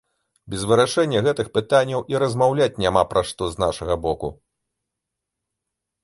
Без 0.51 0.61
вырашэння 0.69 1.19
гэтых 1.25 1.47
пытанняў 1.57 2.01
і 2.13 2.21
размаўляць 2.23 2.79
няма 2.83 3.03
пра 3.11 3.21
што, 3.33 3.43
з 3.51 3.55
нашага 3.65 3.97
боку. 4.07 4.31